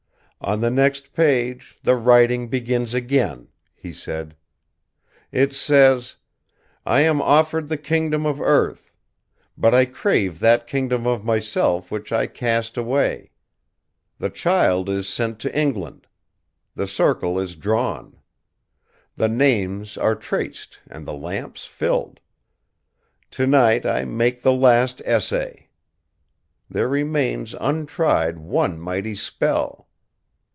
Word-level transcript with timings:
"On 0.43 0.59
the 0.59 0.71
next 0.71 1.13
page, 1.13 1.77
the 1.83 1.95
writing 1.95 2.47
begins 2.47 2.95
again," 2.95 3.49
he 3.75 3.93
said. 3.93 4.35
"It 5.31 5.53
says: 5.53 6.15
"'I 6.83 7.01
am 7.01 7.21
offered 7.21 7.67
the 7.69 7.77
kingdoms 7.77 8.25
of 8.25 8.41
earth. 8.41 8.95
But 9.55 9.75
I 9.75 9.85
crave 9.85 10.39
that 10.39 10.65
kingdom 10.65 11.05
of 11.05 11.23
myself 11.23 11.91
which 11.91 12.11
I 12.11 12.25
cast 12.25 12.75
away. 12.75 13.33
The 14.17 14.31
child 14.31 14.89
is 14.89 15.07
sent 15.07 15.37
to 15.41 15.55
England. 15.55 16.07
The 16.73 16.87
circle 16.87 17.39
is 17.39 17.55
drawn. 17.55 18.17
The 19.15 19.29
names 19.29 19.95
are 19.95 20.15
traced 20.15 20.79
and 20.89 21.05
the 21.05 21.13
lamps 21.13 21.67
filled. 21.67 22.19
Tonight 23.29 23.85
I 23.85 24.05
make 24.05 24.41
the 24.41 24.51
last 24.53 25.03
essay. 25.05 25.69
There 26.67 26.89
remains 26.89 27.53
untried 27.61 28.39
one 28.39 28.79
mighty 28.79 29.13
spell. 29.13 29.87